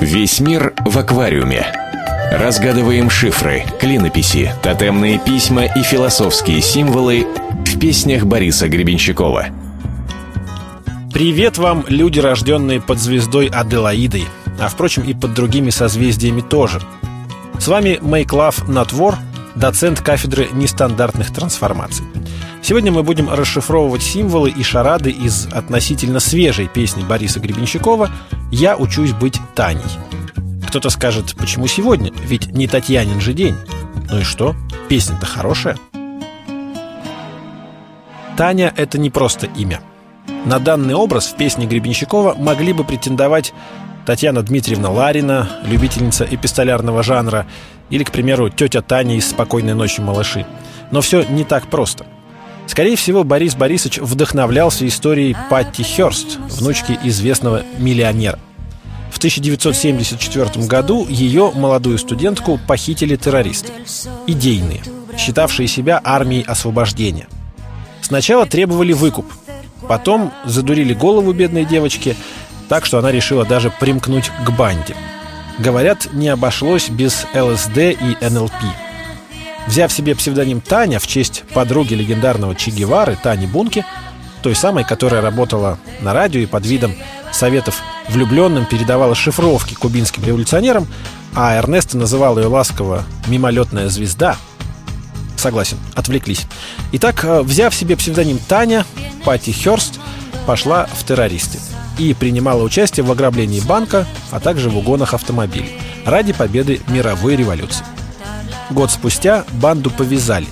Весь 0.00 0.40
мир 0.40 0.72
в 0.86 0.98
аквариуме. 0.98 1.66
Разгадываем 2.32 3.10
шифры, 3.10 3.64
клинописи, 3.78 4.54
тотемные 4.62 5.18
письма 5.18 5.66
и 5.66 5.82
философские 5.82 6.62
символы 6.62 7.26
в 7.66 7.78
песнях 7.78 8.24
Бориса 8.24 8.66
Гребенщикова. 8.66 9.48
Привет 11.12 11.58
вам, 11.58 11.84
люди, 11.86 12.18
рожденные 12.18 12.80
под 12.80 12.98
звездой 12.98 13.48
Аделаидой, 13.48 14.24
а 14.58 14.68
впрочем 14.68 15.02
и 15.02 15.12
под 15.12 15.34
другими 15.34 15.68
созвездиями 15.68 16.40
тоже. 16.40 16.80
С 17.58 17.68
вами 17.68 17.98
Not 18.66 18.92
War, 18.92 19.16
доцент 19.54 20.00
кафедры 20.00 20.48
нестандартных 20.50 21.30
трансформаций. 21.30 22.06
Сегодня 22.70 22.92
мы 22.92 23.02
будем 23.02 23.28
расшифровывать 23.28 24.00
символы 24.00 24.48
и 24.48 24.62
шарады 24.62 25.10
из 25.10 25.48
относительно 25.50 26.20
свежей 26.20 26.68
песни 26.68 27.02
Бориса 27.02 27.40
Гребенщикова 27.40 28.08
«Я 28.52 28.76
учусь 28.76 29.10
быть 29.10 29.40
Таней». 29.56 29.90
Кто-то 30.68 30.88
скажет, 30.90 31.34
почему 31.36 31.66
сегодня? 31.66 32.12
Ведь 32.22 32.52
не 32.52 32.68
Татьянин 32.68 33.20
же 33.20 33.32
день. 33.32 33.56
Ну 34.08 34.20
и 34.20 34.22
что? 34.22 34.54
Песня-то 34.88 35.26
хорошая. 35.26 35.78
Таня– 38.36 38.72
это 38.76 38.98
не 38.98 39.10
просто 39.10 39.48
имя. 39.56 39.80
На 40.44 40.60
данный 40.60 40.94
образ 40.94 41.26
в 41.26 41.36
песне 41.36 41.66
Гребенщикова 41.66 42.36
могли 42.38 42.72
бы 42.72 42.84
претендовать 42.84 43.52
Татьяна 44.06 44.42
Дмитриевна 44.42 44.90
Ларина, 44.90 45.48
любительница 45.64 46.24
эпистолярного 46.24 47.02
жанра, 47.02 47.48
или, 47.88 48.04
к 48.04 48.12
примеру, 48.12 48.48
тетя 48.48 48.80
Таня 48.80 49.16
из 49.16 49.28
«Спокойной 49.28 49.74
ночи, 49.74 50.00
малыши». 50.00 50.46
Но 50.92 51.00
все 51.00 51.24
не 51.24 51.42
так 51.42 51.66
просто– 51.66 52.06
Скорее 52.70 52.94
всего, 52.94 53.24
Борис 53.24 53.56
Борисович 53.56 53.98
вдохновлялся 53.98 54.86
историей 54.86 55.36
Патти 55.50 55.82
Хёрст, 55.82 56.38
внучки 56.50 56.96
известного 57.02 57.64
миллионера. 57.78 58.38
В 59.10 59.18
1974 59.18 60.66
году 60.66 61.04
ее, 61.08 61.50
молодую 61.52 61.98
студентку, 61.98 62.60
похитили 62.68 63.16
террористы. 63.16 63.72
Идейные, 64.28 64.82
считавшие 65.18 65.66
себя 65.66 66.00
армией 66.04 66.44
освобождения. 66.44 67.26
Сначала 68.02 68.46
требовали 68.46 68.92
выкуп, 68.92 69.26
потом 69.88 70.32
задурили 70.44 70.94
голову 70.94 71.32
бедной 71.32 71.64
девочки, 71.64 72.14
так 72.68 72.86
что 72.86 73.00
она 73.00 73.10
решила 73.10 73.44
даже 73.44 73.72
примкнуть 73.80 74.30
к 74.46 74.50
банде. 74.50 74.94
Говорят, 75.58 76.12
не 76.12 76.28
обошлось 76.28 76.88
без 76.88 77.26
ЛСД 77.34 77.78
и 77.78 78.16
НЛП– 78.20 78.52
Взяв 79.66 79.92
себе 79.92 80.14
псевдоним 80.14 80.60
Таня 80.60 80.98
в 80.98 81.06
честь 81.06 81.44
подруги 81.54 81.94
легендарного 81.94 82.54
Че 82.54 82.70
Гевары 82.70 83.16
Тани 83.22 83.46
Бунки, 83.46 83.84
той 84.42 84.54
самой, 84.54 84.84
которая 84.84 85.20
работала 85.20 85.78
на 86.00 86.12
радио 86.12 86.40
и 86.40 86.46
под 86.46 86.66
видом 86.66 86.94
советов 87.32 87.82
влюбленным 88.08 88.66
передавала 88.66 89.14
шифровки 89.14 89.74
кубинским 89.74 90.24
революционерам, 90.24 90.86
а 91.34 91.56
Эрнеста 91.56 91.96
называл 91.96 92.38
ее 92.38 92.46
ласково 92.46 93.04
«мимолетная 93.26 93.88
звезда», 93.88 94.36
Согласен, 95.40 95.78
отвлеклись. 95.94 96.46
Итак, 96.92 97.24
э, 97.24 97.40
взяв 97.40 97.74
себе 97.74 97.96
псевдоним 97.96 98.38
Таня, 98.46 98.84
Пати 99.24 99.52
Хёрст 99.52 99.98
пошла 100.46 100.86
в 100.92 101.02
террористы 101.04 101.58
и 101.96 102.12
принимала 102.12 102.62
участие 102.62 103.04
в 103.04 103.10
ограблении 103.10 103.60
банка, 103.60 104.06
а 104.30 104.38
также 104.38 104.68
в 104.68 104.76
угонах 104.76 105.14
автомобилей 105.14 105.78
ради 106.04 106.34
победы 106.34 106.82
мировой 106.88 107.36
революции. 107.36 107.86
Год 108.70 108.90
спустя 108.90 109.44
банду 109.54 109.90
повязали, 109.90 110.46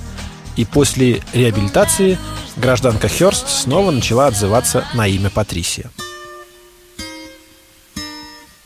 и 0.57 0.65
после 0.65 1.23
реабилитации 1.33 2.19
гражданка 2.57 3.09
Хёрст 3.09 3.49
снова 3.49 3.91
начала 3.91 4.27
отзываться 4.27 4.85
на 4.95 5.07
имя 5.07 5.31
Патрисия. 5.31 5.91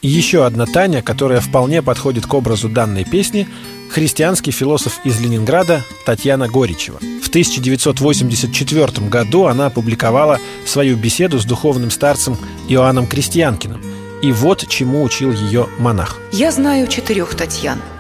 еще 0.01 0.47
одна 0.47 0.67
Таня, 0.67 1.01
которая 1.01 1.41
вполне 1.41 1.81
подходит 1.81 2.27
к 2.27 2.35
образу 2.35 2.69
данной 2.69 3.05
песни, 3.05 3.47
христианский 3.91 4.51
философ 4.51 4.99
из 5.05 5.21
Ленинграда 5.21 5.85
Татьяна 6.05 6.49
Горичева. 6.49 6.99
В 7.23 7.29
1984 7.29 9.09
году 9.09 9.47
она 9.47 9.67
опубликовала 9.67 10.41
свою 10.67 10.97
беседу 10.97 11.39
с 11.39 11.45
духовным 11.45 11.91
старцем 11.91 12.37
Иоанном 12.69 13.07
Крестьянкиным. 13.07 13.81
И 14.23 14.33
вот 14.33 14.67
чему 14.67 15.03
учил 15.05 15.33
ее 15.33 15.69
монах. 15.79 16.19
«Я 16.33 16.51
знаю 16.51 16.89
четырех 16.89 17.35
Татьян– 17.37 17.81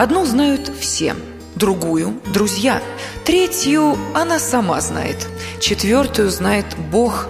Одну 0.00 0.24
знают 0.24 0.72
все, 0.80 1.14
другую– 1.56 2.22
друзья, 2.32 2.82
третью 3.26 3.98
она 4.14 4.38
сама 4.38 4.80
знает, 4.80 5.28
четвертую 5.60 6.30
знает 6.30 6.64
Бог. 6.90 7.28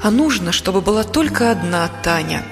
А 0.00 0.12
нужно, 0.12 0.52
чтобы 0.52 0.82
была 0.82 1.02
только 1.02 1.50
одна 1.50 1.90
Таня. 2.04 2.44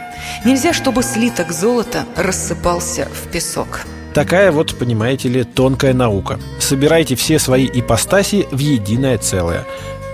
Нельзя, 0.44 0.72
чтобы 0.72 1.04
слиток 1.04 1.52
золота 1.52 2.04
рассыпался 2.16 3.06
в 3.12 3.30
песок. 3.30 3.82
Такая 4.12 4.50
вот, 4.50 4.76
понимаете 4.76 5.28
ли, 5.28 5.44
тонкая 5.44 5.94
наука. 5.94 6.40
Собирайте 6.58 7.14
все 7.14 7.38
свои 7.38 7.70
ипостаси 7.72 8.48
в 8.50 8.58
единое 8.58 9.18
целое. 9.18 9.64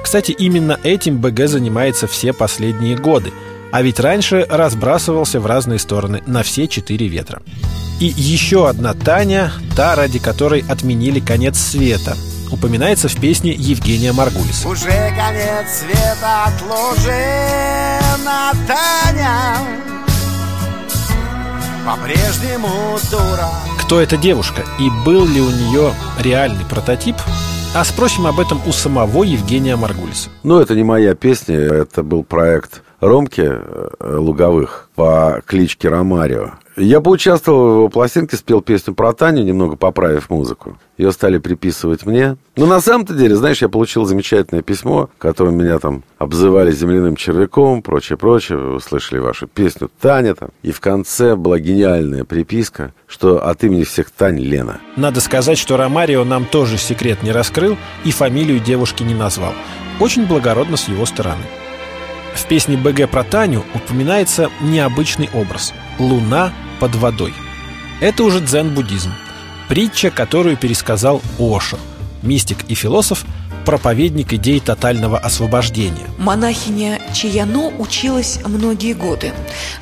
Кстати, 0.03 0.33
именно 0.33 0.79
этим 0.83 1.17
БГ 1.17 1.49
занимается 1.49 2.07
все 2.07 2.35
последние 2.35 2.99
годы. 2.99 3.33
А 3.77 3.83
ведь 3.83 4.01
раньше 4.01 4.47
разбрасывался 4.49 5.39
в 5.39 5.45
разные 5.45 5.79
стороны 5.79 6.23
на 6.25 6.43
все 6.43 6.67
четыре 6.67 7.09
ветра. 7.09 7.43
И 8.01 8.07
еще 8.07 8.71
одна 8.71 8.95
Таня, 8.95 9.53
та, 9.77 9.95
ради 9.95 10.19
которой 10.19 10.65
отменили 10.67 11.21
конец 11.21 11.59
света, 11.59 12.17
упоминается 12.51 13.09
в 13.09 13.21
песне 13.21 13.53
Евгения 13.53 14.13
Маргулиса. 14.13 14.67
Уже 14.67 15.13
конец 15.15 15.81
света 15.81 16.45
отложена, 16.47 16.87
Таня, 18.67 19.59
по-прежнему 21.85 22.99
дура. 23.11 23.51
Кто 23.83 24.01
эта 24.01 24.17
девушка 24.17 24.65
и 24.81 24.89
был 25.05 25.27
ли 25.27 25.43
у 25.43 25.51
нее 25.51 25.93
реальный 26.19 26.65
прототип? 26.65 27.17
А 27.75 27.85
спросим 27.85 28.27
об 28.27 28.41
этом 28.41 28.59
у 28.67 28.73
самого 28.73 29.23
Евгения 29.23 29.77
Маргулиса. 29.77 30.31
Ну, 30.45 30.61
это 30.61 30.75
не 30.75 30.83
моя 30.83 31.15
песня, 31.15 31.57
это 31.57 32.03
был 32.03 32.25
проект 32.25 32.81
Ромки 33.01 33.43
э, 33.45 33.89
Луговых 34.01 34.89
по 34.95 35.43
кличке 35.47 35.89
Ромарио. 35.89 36.53
Я 36.77 37.01
поучаствовал 37.01 37.65
в 37.65 37.77
его 37.77 37.89
пластинке, 37.89 38.37
спел 38.37 38.61
песню 38.61 38.95
про 38.95 39.15
Таню, 39.15 39.43
немного 39.43 39.77
поправив 39.77 40.29
музыку. 40.29 40.77
Ее 40.99 41.11
стали 41.11 41.39
приписывать 41.39 42.05
мне. 42.05 42.37
Но 42.55 42.67
на 42.67 42.81
самом-то 42.81 43.15
деле, 43.15 43.35
знаешь, 43.35 43.63
я 43.63 43.71
получил 43.71 44.05
замечательное 44.05 44.63
письмо, 44.63 45.09
которым 45.17 45.57
меня 45.57 45.79
там 45.79 46.03
обзывали 46.19 46.73
земляным 46.73 47.17
червяком, 47.17 47.81
прочее-прочее. 47.81 48.59
Вы 48.59 48.75
услышали 48.75 49.19
вашу 49.19 49.47
песню 49.47 49.91
«Таня» 50.01 50.35
там. 50.35 50.51
И 50.63 50.71
в 50.71 50.81
конце 50.81 51.35
была 51.35 51.59
гениальная 51.59 52.25
приписка, 52.25 52.93
что 53.07 53.47
от 53.47 53.65
имени 53.65 53.85
всех 53.85 54.11
Тань 54.11 54.39
Лена. 54.39 54.81
Надо 54.97 55.21
сказать, 55.21 55.57
что 55.57 55.79
Ромарио 55.79 56.25
нам 56.25 56.45
тоже 56.45 56.77
секрет 56.77 57.23
не 57.23 57.33
раскрыл 57.33 57.79
и 58.05 58.11
фамилию 58.11 58.61
девушки 58.61 59.03
не 59.03 59.15
назвал. 59.15 59.55
Очень 59.99 60.27
благородно 60.27 60.77
с 60.77 60.89
его 60.89 61.07
стороны. 61.07 61.45
В 62.37 62.47
песне 62.49 62.77
БГ 62.77 63.11
про 63.11 63.25
Таню 63.25 63.65
упоминается 63.75 64.51
необычный 64.61 65.29
образ– 65.33 65.73
луна 65.99 66.53
под 66.79 66.95
водой. 66.95 67.35
Это 68.01 68.23
уже 68.23 68.41
дзен-буддизм. 68.41 69.13
Притча, 69.69 70.11
которую 70.11 70.57
пересказал 70.57 71.23
Ошо, 71.39 71.79
мистик 72.23 72.59
и 72.69 72.75
философ, 72.75 73.25
проповедник 73.67 74.33
идей 74.33 74.61
тотального 74.61 75.19
освобождения. 75.19 76.07
Монахиня 76.17 77.01
Чаяно 77.13 77.69
училась 77.79 78.39
многие 78.45 78.95
годы, 78.95 79.33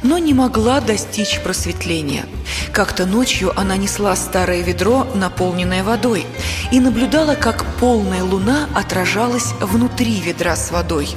но 0.03 0.19
не 0.19 0.33
могла 0.33 0.81
достичь 0.81 1.39
просветления. 1.41 2.25
Как-то 2.73 3.05
ночью 3.07 3.53
она 3.55 3.77
несла 3.77 4.17
старое 4.17 4.63
ведро, 4.63 5.07
наполненное 5.15 5.85
водой, 5.85 6.27
и 6.73 6.81
наблюдала, 6.81 7.35
как 7.35 7.65
полная 7.79 8.25
луна 8.25 8.69
отражалась 8.75 9.53
внутри 9.61 10.19
ведра 10.21 10.57
с 10.57 10.71
водой. 10.71 11.15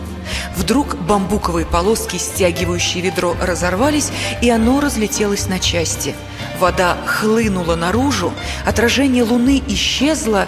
Вдруг 0.56 0.97
бамбуковые 0.97 1.66
полоски, 1.66 2.17
стягивающие 2.17 3.01
ведро, 3.01 3.35
разорвались, 3.41 4.11
и 4.41 4.50
оно 4.50 4.81
разлетелось 4.81 5.47
на 5.47 5.59
части. 5.59 6.13
Вода 6.59 6.97
хлынула 7.06 7.75
наружу, 7.75 8.33
отражение 8.65 9.24
луны 9.24 9.62
исчезло, 9.68 10.47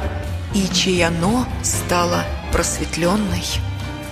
и 0.54 0.68
Чаяно 0.74 1.48
стала 1.64 2.24
просветленной. 2.52 3.44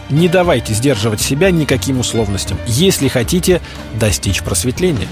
Не 0.10 0.30
давайте 0.30 0.74
сдерживать 0.74 1.22
себя 1.22 1.52
никаким 1.52 2.00
условностям, 2.00 2.58
если 2.66 3.08
хотите 3.08 3.62
достичь 3.96 4.42
просветления. 4.42 5.08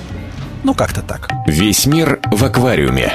Ну, 0.63 0.74
как-то 0.74 1.01
так. 1.01 1.30
Весь 1.48 1.86
мир 1.86 2.19
в 2.31 2.44
аквариуме. 2.44 3.12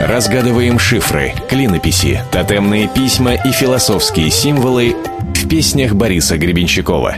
Разгадываем 0.00 0.78
шифры, 0.78 1.34
клинописи, 1.48 2.22
тотемные 2.30 2.88
письма 2.88 3.34
и 3.34 3.50
философские 3.50 4.30
символы 4.30 4.94
в 5.34 5.48
песнях 5.48 5.94
Бориса 5.94 6.38
Гребенщикова. 6.38 7.16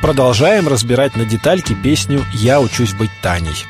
Продолжаем 0.00 0.66
разбирать 0.66 1.14
на 1.16 1.24
детальки 1.26 1.74
песню 1.74 2.24
«Я 2.32 2.60
учусь 2.60 2.94
быть 2.94 3.10
Таней». 3.20 3.66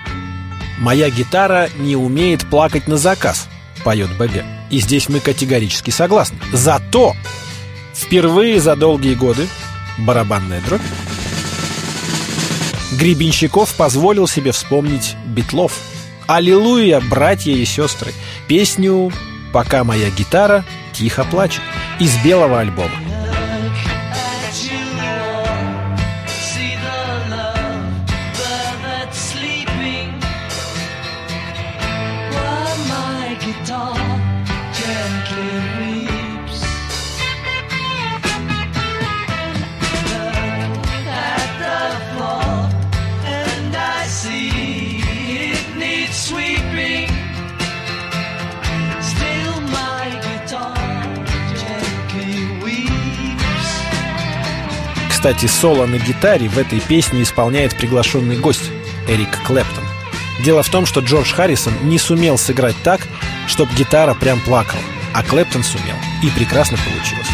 «Моя 0.79 1.11
гитара 1.11 1.69
не 1.77 1.97
умеет 1.97 2.47
плакать 2.49 2.87
на 2.87 2.97
заказ»,— 2.99 3.49
поет 3.85 4.17
БГ. 4.17 4.45
И 4.71 4.81
здесь 4.81 5.09
мы 5.09 5.21
категорически 5.21 5.91
согласны. 5.91 6.39
Зато 6.53 7.15
впервые 7.95 8.61
за 8.61 8.77
долгие 8.77 9.15
годы 9.15 9.49
барабанная 9.99 10.61
дробь 10.61 10.83
Гребенщиков 12.93 13.75
позволил 13.75 14.27
себе 14.27 14.53
вспомнить 14.53 15.15
Битлов. 15.27 15.79
«Аллилуйя, 16.27 17.01
братья 17.01 17.53
и 17.53 17.65
сестры!» 17.65 18.13
Песню 18.49 19.13
«Пока 19.53 19.85
моя 19.85 20.11
гитара 20.11 20.65
тихо 20.93 21.25
плачет» 21.25 21.63
из 21.99 22.17
белого 22.23 22.61
альбома. 22.61 22.91
Кстати, 55.19 55.47
соло 55.47 55.85
на 55.87 55.99
гитаре 55.99 56.49
в 56.49 56.57
этой 56.59 56.79
песне 56.79 57.25
исполняет 57.25 57.77
приглашенный 57.77 58.37
гость 58.37 58.71
Эрик 59.09 59.43
Клэптон. 59.45 59.83
Дело 60.45 60.63
в 60.63 60.69
том, 60.69 60.87
что 60.87 61.01
Джордж 61.01 61.33
Харрисон 61.33 61.73
не 61.83 61.99
сумел 61.99 62.39
сыграть 62.39 62.77
так, 62.85 63.01
чтобы 63.49 63.75
гитара 63.75 64.15
прям 64.15 64.39
плакала, 64.39 64.81
а 65.13 65.25
Клэптон 65.25 65.65
сумел, 65.65 65.97
и 66.23 66.31
прекрасно 66.31 66.79
получилось. 66.79 67.27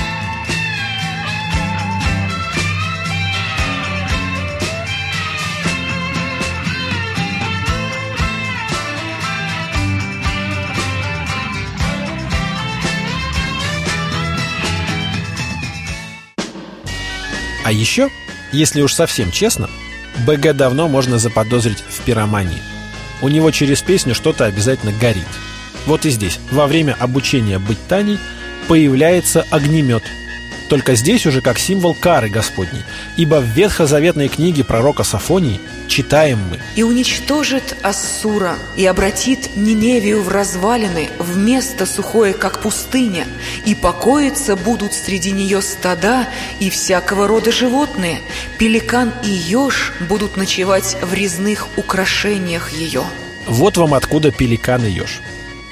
А 17.64 17.72
еще, 17.72 18.11
если 18.52 18.82
уж 18.82 18.93
совсем 18.93 19.32
честно, 19.32 19.69
БГ 20.26 20.55
давно 20.55 20.88
можно 20.88 21.19
заподозрить 21.19 21.82
в 21.88 22.00
пиромании. 22.02 22.62
У 23.22 23.28
него 23.28 23.50
через 23.50 23.82
песню 23.82 24.14
что-то 24.14 24.44
обязательно 24.44 24.93
горит. 25.00 25.26
Вот 25.87 26.06
и 26.06 26.11
здесь, 26.11 26.38
во 26.50 26.66
время 26.66 26.96
обучения 26.99 27.58
быть 27.58 27.84
Таней, 27.88 28.19
появляется 28.69 29.44
огнемет– 29.50 30.05
только 30.75 30.97
здесь 30.97 31.25
уже 31.25 31.41
как 31.41 31.61
символ 31.61 31.94
кары 31.94 32.29
Господней. 32.29 32.82
Ибо 33.17 33.37
в 33.37 33.44
ветхозаветной 33.44 34.26
книге 34.26 34.65
пророка 34.65 35.05
Сафонии 35.05 35.61
читаем 35.87 36.41
мы. 36.50 36.59
«И 36.75 36.82
уничтожит 36.82 37.76
Ассура, 37.82 38.56
и 38.75 38.85
обратит 38.85 39.55
Ниневию 39.55 40.21
в 40.21 40.31
развалины, 40.31 41.11
в 41.21 41.37
место 41.37 41.87
сухое, 41.87 42.35
как 42.35 42.59
пустыня, 42.59 43.25
и 43.65 43.76
покоиться 43.76 44.56
будут 44.56 44.94
среди 44.94 45.31
нее 45.31 45.62
стада 45.62 46.26
и 46.59 46.71
всякого 46.71 47.29
рода 47.29 47.53
животные. 47.53 48.19
Пеликан 48.59 49.12
и 49.23 49.31
еж 49.31 49.93
будут 50.09 50.37
ночевать 50.37 50.97
в 51.03 51.15
резных 51.15 51.69
украшениях 51.77 52.73
ее». 52.73 53.05
Вот 53.47 53.77
вам 53.77 53.94
откуда 53.94 54.32
пеликан 54.32 54.85
и 54.85 54.91
еж. 54.91 55.20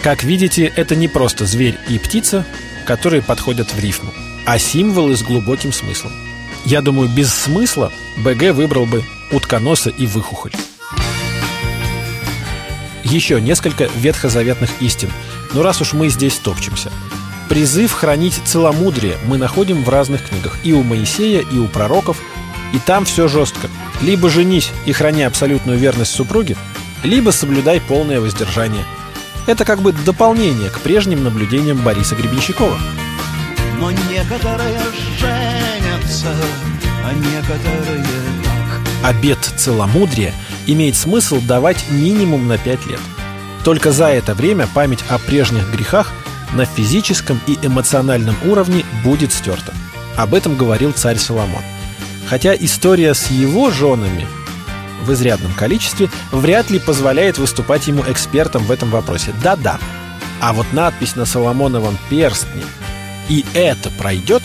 Как 0.00 0.22
видите, 0.22 0.72
это 0.76 0.94
не 0.94 1.08
просто 1.08 1.44
зверь 1.44 1.76
и 1.88 1.98
птица, 1.98 2.44
которые 2.86 3.22
подходят 3.22 3.74
в 3.74 3.80
рифму 3.80 4.12
а 4.44 4.58
символы 4.58 5.16
с 5.16 5.22
глубоким 5.22 5.72
смыслом. 5.72 6.12
Я 6.64 6.80
думаю, 6.80 7.08
без 7.08 7.32
смысла 7.32 7.92
БГ 8.18 8.52
выбрал 8.52 8.86
бы 8.86 9.04
утконоса 9.30 9.90
и 9.90 10.06
выхухоль. 10.06 10.52
Еще 13.04 13.40
несколько 13.40 13.90
ветхозаветных 13.96 14.70
истин, 14.80 15.10
но 15.52 15.62
раз 15.62 15.80
уж 15.80 15.92
мы 15.92 16.08
здесь 16.08 16.38
топчемся. 16.38 16.90
Призыв 17.48 17.92
хранить 17.92 18.40
целомудрие 18.44 19.18
мы 19.26 19.36
находим 19.36 19.84
в 19.84 19.88
разных 19.88 20.28
книгах, 20.28 20.56
и 20.64 20.72
у 20.72 20.82
Моисея, 20.82 21.40
и 21.40 21.58
у 21.58 21.66
пророков, 21.66 22.18
и 22.72 22.78
там 22.78 23.04
все 23.04 23.28
жестко. 23.28 23.68
Либо 24.00 24.30
женись 24.30 24.70
и 24.86 24.92
храни 24.92 25.22
абсолютную 25.22 25.78
верность 25.78 26.12
супруге, 26.12 26.56
либо 27.02 27.30
соблюдай 27.30 27.80
полное 27.80 28.20
воздержание. 28.20 28.84
Это 29.46 29.64
как 29.64 29.82
бы 29.82 29.92
дополнение 29.92 30.70
к 30.70 30.80
прежним 30.80 31.24
наблюдениям 31.24 31.78
Бориса 31.78 32.14
Гребенщикова 32.14 32.78
но 33.82 33.90
некоторые 33.90 34.78
женятся, 35.18 36.28
а 37.04 37.12
некоторые 37.14 38.04
так. 38.44 39.10
Обед 39.10 39.38
целомудрия 39.56 40.32
имеет 40.68 40.94
смысл 40.94 41.40
давать 41.40 41.90
минимум 41.90 42.46
на 42.46 42.58
5 42.58 42.86
лет. 42.86 43.00
Только 43.64 43.90
за 43.90 44.06
это 44.06 44.34
время 44.34 44.68
память 44.72 45.02
о 45.08 45.18
прежних 45.18 45.68
грехах 45.72 46.12
на 46.52 46.64
физическом 46.64 47.40
и 47.48 47.58
эмоциональном 47.60 48.36
уровне 48.44 48.84
будет 49.02 49.32
стерта. 49.32 49.74
Об 50.16 50.34
этом 50.34 50.56
говорил 50.56 50.92
царь 50.92 51.18
Соломон. 51.18 51.64
Хотя 52.28 52.54
история 52.54 53.14
с 53.14 53.32
его 53.32 53.72
женами 53.72 54.28
в 55.02 55.12
изрядном 55.12 55.54
количестве 55.54 56.08
вряд 56.30 56.70
ли 56.70 56.78
позволяет 56.78 57.36
выступать 57.36 57.88
ему 57.88 58.04
экспертом 58.06 58.62
в 58.62 58.70
этом 58.70 58.90
вопросе. 58.90 59.34
Да-да. 59.42 59.80
А 60.40 60.52
вот 60.52 60.72
надпись 60.72 61.16
на 61.16 61.24
Соломоновом 61.24 61.98
перстне– 62.08 62.62
и 63.28 63.44
это 63.54 63.90
пройдет, 63.90 64.42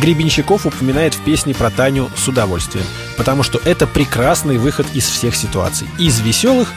Гребенщиков 0.00 0.66
упоминает 0.66 1.14
в 1.14 1.24
песне 1.24 1.54
про 1.54 1.70
Таню 1.70 2.10
с 2.16 2.26
удовольствием, 2.28 2.86
потому 3.16 3.42
что 3.42 3.60
это 3.64 3.86
прекрасный 3.86 4.58
выход 4.58 4.86
из 4.94 5.06
всех 5.06 5.36
ситуаций, 5.36 5.88
из 5.98 6.20
веселых 6.20 6.72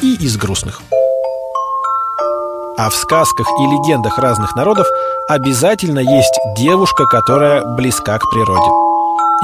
и 0.00 0.14
из 0.14 0.36
грустных. 0.36 0.80
А 2.78 2.88
в 2.88 2.94
сказках 2.94 3.46
и 3.60 3.62
легендах 3.64 4.18
разных 4.18 4.54
народов 4.56 4.86
обязательно 5.28 5.98
есть 5.98 6.40
девушка, 6.56 7.06
которая 7.06 7.62
близка 7.62 8.18
к 8.18 8.30
природе. 8.30 8.70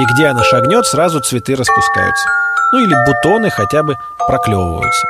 И 0.00 0.04
где 0.14 0.26
она 0.26 0.42
шагнет, 0.44 0.86
сразу 0.86 1.20
цветы 1.20 1.54
распускаются. 1.54 2.28
Ну 2.72 2.80
или 2.80 2.94
бутоны 3.06 3.50
хотя 3.50 3.82
бы 3.82 3.96
проклевываются. 4.26 5.06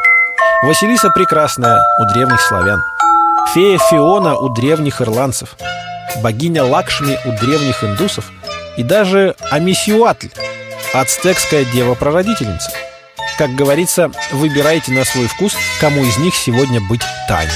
Василиса 0.65 1.11
прекрасная 1.11 1.81
у 2.00 2.12
древних 2.12 2.41
славян. 2.41 2.81
Фея 3.55 3.79
Фиона 3.79 4.37
у 4.37 4.49
древних 4.49 5.00
ирландцев– 5.00 5.56
богиня 6.22 6.64
Лакшми 6.64 7.19
у 7.25 7.32
древних 7.38 7.82
индусов 7.84 8.31
и 8.76 8.82
даже 8.82 9.34
Амисиуатль, 9.50 10.28
ацтекская 10.93 11.64
дева-прародительница. 11.64 12.70
Как 13.37 13.55
говорится, 13.55 14.10
выбирайте 14.32 14.93
на 14.93 15.05
свой 15.05 15.26
вкус, 15.26 15.55
кому 15.81 16.02
из 16.05 16.19
них 16.19 16.34
сегодня 16.34 16.81
быть 16.81 17.02
Таней. 17.29 17.53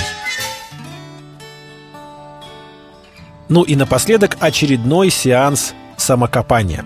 Ну 3.49 3.63
и 3.63 3.77
напоследок 3.77 4.37
очередной 4.41 5.11
сеанс 5.11 5.75
самокопания. 5.97 6.85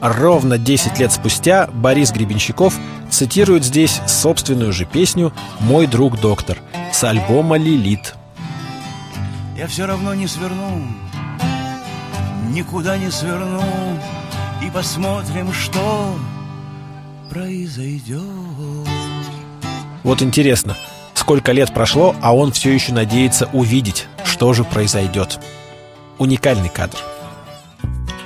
Ровно 0.00 0.58
10 0.58 0.98
лет 0.98 1.12
спустя 1.12 1.68
Борис 1.72 2.12
Гребенщиков 2.12 2.78
цитирует 3.10 3.64
здесь 3.64 4.00
собственную 4.06 4.72
же 4.72 4.84
песню 4.84 5.32
«Мой 5.60 5.86
друг 5.86 6.20
доктор» 6.20 6.58
с 6.92 7.02
альбома 7.04 7.56
«Лилит». 7.56 8.14
Я 9.56 9.66
все 9.66 9.86
равно 9.86 10.14
не 10.14 10.26
сверну 10.26 10.86
никуда 12.54 12.96
не 12.96 13.10
сверну 13.10 13.62
И 14.64 14.70
посмотрим, 14.70 15.52
что 15.52 16.14
произойдет 17.28 18.22
Вот 20.04 20.22
интересно, 20.22 20.76
сколько 21.14 21.52
лет 21.52 21.74
прошло, 21.74 22.14
а 22.22 22.34
он 22.34 22.52
все 22.52 22.72
еще 22.72 22.92
надеется 22.92 23.48
увидеть, 23.52 24.06
что 24.24 24.52
же 24.52 24.62
произойдет. 24.62 25.40
Уникальный 26.18 26.68
кадр. 26.68 26.98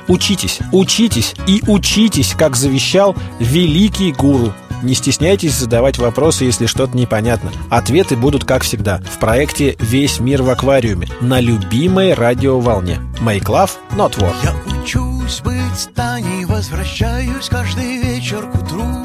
Учитесь, 0.08 0.58
учитесь 0.72 1.34
и 1.46 1.62
учитесь, 1.66 2.34
как 2.34 2.56
завещал 2.56 3.16
великий 3.38 4.12
гуру 4.12 4.52
не 4.82 4.94
стесняйтесь 4.94 5.54
задавать 5.54 5.98
вопросы, 5.98 6.44
если 6.44 6.66
что-то 6.66 6.96
непонятно. 6.96 7.50
Ответы 7.70 8.16
будут, 8.16 8.44
как 8.44 8.62
всегда, 8.62 8.98
в 8.98 9.18
проекте 9.18 9.76
«Весь 9.80 10.20
мир 10.20 10.42
в 10.42 10.50
аквариуме» 10.50 11.08
на 11.20 11.40
любимой 11.40 12.14
радиоволне. 12.14 13.00
Make 13.20 13.46
love, 13.46 13.70
not 13.96 14.16
war. 14.18 14.34
Я 14.42 14.54
учусь 14.80 15.40
быть 15.40 15.94
Таней, 15.94 16.44
возвращаюсь 16.44 17.48
каждый 17.48 17.98
вечер 17.98 18.48
к 18.50 18.54
утру. 18.54 19.04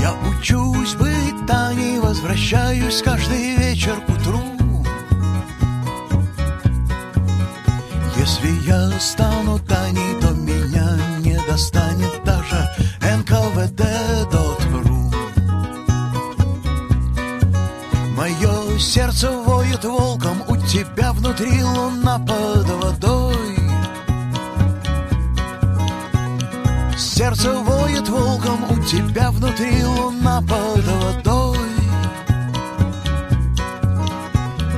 Я 0.00 0.14
учусь 0.30 0.94
быть 0.94 1.46
Таней, 1.46 1.98
возвращаюсь 1.98 3.02
каждый 3.02 3.56
вечер 3.56 3.94
к 4.06 4.10
утру. 4.10 4.42
Если 8.16 8.68
я 8.68 8.90
стану 9.00 9.58
не 11.52 11.52
достанет 11.52 12.24
даже 12.24 12.66
НКВД.ру 13.02 15.12
Мое 18.16 18.78
сердце 18.78 19.30
воет 19.30 19.84
волком, 19.84 20.42
у 20.48 20.56
тебя 20.56 21.12
внутри 21.12 21.62
луна 21.62 22.18
под 22.18 22.70
водой. 22.70 23.58
Сердце 26.96 27.52
воет 27.52 28.08
волком 28.08 28.64
У 28.70 28.82
тебя 28.84 29.30
внутри 29.30 29.84
луна 29.84 30.40
под 30.40 30.84
водой. 30.84 31.58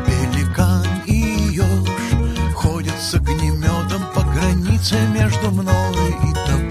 Пеликан 0.07 0.87
и 1.07 1.53
еж 1.53 1.65
Ходят 2.55 2.99
с 3.01 3.15
огнеметом 3.15 4.03
по 4.15 4.23
границе 4.23 4.97
между 5.09 5.51
мной 5.51 6.17
и 6.25 6.33
тобой 6.47 6.64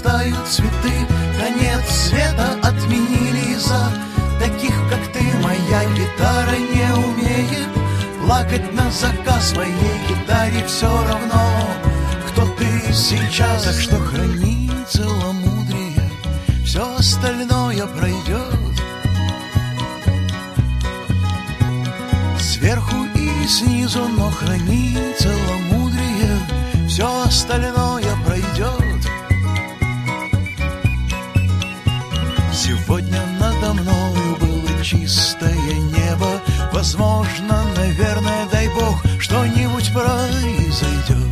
вырастают 0.00 0.48
цветы. 0.48 0.92
Конец 1.38 1.88
света 1.88 2.58
отменили 2.62 3.56
за 3.56 3.90
Таких, 4.38 4.74
как 4.88 5.00
ты, 5.12 5.22
моя 5.42 5.84
гитара 5.94 6.56
не 6.56 6.92
умеет 6.94 7.68
Плакать 8.24 8.72
на 8.72 8.90
заказ 8.90 9.54
моей 9.54 9.74
гитаре. 10.08 10.64
Все 10.66 10.88
равно 10.88 11.70
Кто 12.28 12.46
ты 12.56 12.92
сейчас, 12.92 13.64
так 13.64 13.74
что 13.74 13.96
храни 13.96 14.70
целомудрие 14.88 16.10
Все 16.64 16.96
остальное 16.96 17.86
пройдет 17.86 18.56
Сверху 22.38 23.04
и 23.14 23.46
снизу, 23.46 24.06
но 24.08 24.30
храни 24.30 24.96
целомудрие 25.18 26.38
Все 26.88 27.22
остальное 27.24 28.14
Сегодня 32.90 33.24
надо 33.38 33.72
мною 33.72 34.36
было 34.40 34.82
чистое 34.82 35.54
небо. 35.54 36.26
Возможно, 36.72 37.64
наверное, 37.76 38.48
дай 38.50 38.66
бог, 38.66 39.00
что-нибудь 39.20 39.92
произойдет 39.92 41.29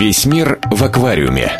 Весь 0.00 0.24
мир 0.24 0.58
в 0.70 0.82
аквариуме. 0.82 1.52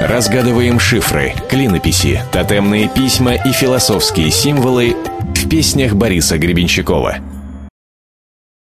Разгадываем 0.00 0.80
шифры, 0.80 1.34
клинописи, 1.50 2.18
тотемные 2.32 2.88
письма 2.88 3.34
и 3.34 3.52
философские 3.52 4.30
символы 4.30 4.96
в 5.34 5.50
песнях 5.50 5.92
Бориса 5.94 6.38
Гребенщикова– 6.38 7.16